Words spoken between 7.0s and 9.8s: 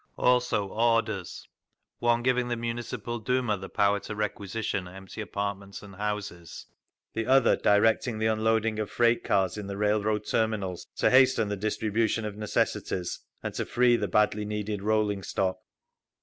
the other directing the unloading of freight cars in the